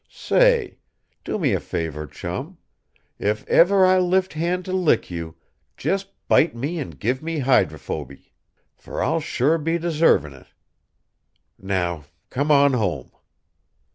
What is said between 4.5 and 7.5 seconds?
to lick you, jes' bite me and give me